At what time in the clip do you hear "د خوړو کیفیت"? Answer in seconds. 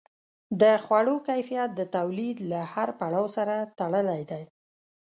0.61-1.69